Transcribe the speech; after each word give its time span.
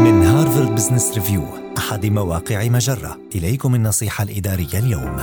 من 0.00 0.22
هارفارد 0.22 0.74
بزنس 0.74 1.14
ريفيو 1.14 1.42
أحد 1.78 2.06
مواقع 2.06 2.68
مجرة. 2.68 3.18
إليكم 3.34 3.74
النصيحة 3.74 4.24
الإدارية 4.24 4.78
اليوم. 4.78 5.16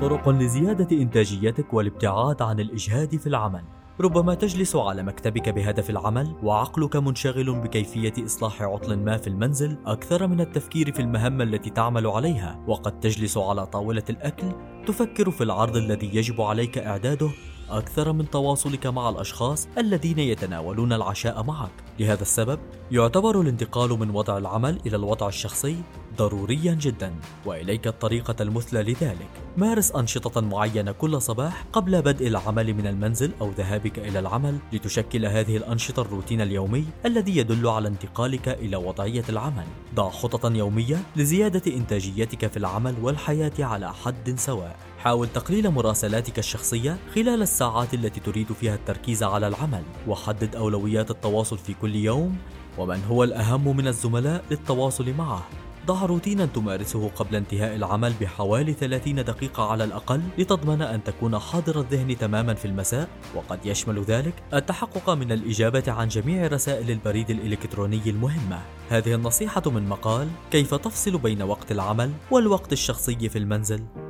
طرق 0.00 0.28
لزيادة 0.28 0.96
إنتاجيتك 0.96 1.74
والابتعاد 1.74 2.42
عن 2.42 2.60
الإجهاد 2.60 3.16
في 3.16 3.26
العمل. 3.26 3.62
ربما 4.00 4.34
تجلس 4.34 4.76
على 4.76 5.02
مكتبك 5.02 5.48
بهدف 5.48 5.90
العمل 5.90 6.34
وعقلك 6.42 6.96
منشغل 6.96 7.60
بكيفية 7.60 8.12
إصلاح 8.26 8.62
عطل 8.62 8.98
ما 8.98 9.16
في 9.16 9.26
المنزل 9.26 9.76
أكثر 9.86 10.26
من 10.26 10.40
التفكير 10.40 10.92
في 10.92 11.02
المهمة 11.02 11.44
التي 11.44 11.70
تعمل 11.70 12.06
عليها. 12.06 12.60
وقد 12.66 13.00
تجلس 13.00 13.38
على 13.38 13.66
طاولة 13.66 14.04
الأكل 14.10 14.46
تفكر 14.86 15.30
في 15.30 15.44
العرض 15.44 15.76
الذي 15.76 16.16
يجب 16.16 16.40
عليك 16.40 16.78
إعداده. 16.78 17.30
أكثر 17.78 18.12
من 18.12 18.30
تواصلك 18.30 18.86
مع 18.86 19.08
الأشخاص 19.08 19.68
الذين 19.78 20.18
يتناولون 20.18 20.92
العشاء 20.92 21.42
معك. 21.42 21.70
لهذا 22.00 22.22
السبب 22.22 22.58
يعتبر 22.90 23.40
الانتقال 23.40 23.90
من 23.90 24.10
وضع 24.10 24.38
العمل 24.38 24.80
إلى 24.86 24.96
الوضع 24.96 25.28
الشخصي 25.28 25.76
ضروريا 26.16 26.74
جدا 26.74 27.14
وإليك 27.46 27.86
الطريقة 27.86 28.34
المثلى 28.40 28.82
لذلك. 28.82 29.28
مارس 29.56 29.92
أنشطة 29.92 30.40
معينة 30.40 30.92
كل 30.92 31.22
صباح 31.22 31.64
قبل 31.72 32.02
بدء 32.02 32.26
العمل 32.26 32.74
من 32.74 32.86
المنزل 32.86 33.30
أو 33.40 33.50
ذهابك 33.50 33.98
إلى 33.98 34.18
العمل 34.18 34.58
لتشكل 34.72 35.26
هذه 35.26 35.56
الأنشطة 35.56 36.00
الروتين 36.02 36.40
اليومي 36.40 36.84
الذي 37.06 37.36
يدل 37.36 37.68
على 37.68 37.88
انتقالك 37.88 38.48
إلى 38.48 38.76
وضعية 38.76 39.24
العمل. 39.28 39.66
ضع 39.94 40.10
خططا 40.10 40.48
يومية 40.48 41.02
لزيادة 41.16 41.76
إنتاجيتك 41.76 42.46
في 42.46 42.56
العمل 42.56 42.94
والحياة 43.02 43.52
على 43.58 43.92
حد 43.92 44.34
سواء. 44.38 44.76
حاول 45.00 45.28
تقليل 45.28 45.70
مراسلاتك 45.70 46.38
الشخصية 46.38 46.96
خلال 47.14 47.42
الساعات 47.42 47.94
التي 47.94 48.20
تريد 48.20 48.52
فيها 48.52 48.74
التركيز 48.74 49.22
على 49.22 49.48
العمل. 49.48 49.82
وحدد 50.08 50.56
أولويات 50.56 51.10
التواصل 51.10 51.58
في 51.58 51.74
كل 51.74 51.94
يوم 51.96 52.36
ومن 52.78 53.04
هو 53.04 53.24
الأهم 53.24 53.76
من 53.76 53.86
الزملاء 53.86 54.44
للتواصل 54.50 55.12
معه. 55.12 55.42
ضع 55.86 56.06
روتينا 56.06 56.46
تمارسه 56.46 57.08
قبل 57.08 57.36
انتهاء 57.36 57.76
العمل 57.76 58.12
بحوالي 58.20 58.72
30 58.72 59.24
دقيقة 59.24 59.70
على 59.70 59.84
الأقل 59.84 60.22
لتضمن 60.38 60.82
أن 60.82 61.04
تكون 61.04 61.38
حاضر 61.38 61.80
الذهن 61.80 62.18
تماما 62.18 62.54
في 62.54 62.64
المساء. 62.64 63.08
وقد 63.34 63.66
يشمل 63.66 64.02
ذلك 64.02 64.34
التحقق 64.54 65.10
من 65.10 65.32
الإجابة 65.32 65.84
عن 65.92 66.08
جميع 66.08 66.46
رسائل 66.46 66.90
البريد 66.90 67.30
الإلكتروني 67.30 68.02
المهمة. 68.06 68.58
هذه 68.88 69.14
النصيحة 69.14 69.62
من 69.66 69.88
مقال 69.88 70.28
كيف 70.50 70.74
تفصل 70.74 71.18
بين 71.18 71.42
وقت 71.42 71.72
العمل 71.72 72.12
والوقت 72.30 72.72
الشخصي 72.72 73.28
في 73.28 73.38
المنزل؟ 73.38 74.09